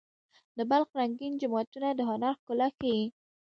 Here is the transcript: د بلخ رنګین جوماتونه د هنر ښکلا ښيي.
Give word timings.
د 0.57 0.59
بلخ 0.71 0.89
رنګین 0.99 1.33
جوماتونه 1.41 1.89
د 1.93 1.99
هنر 2.09 2.33
ښکلا 2.39 2.67
ښيي. 2.77 3.01